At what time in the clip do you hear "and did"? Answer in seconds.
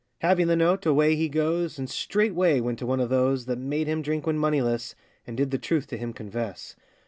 5.27-5.51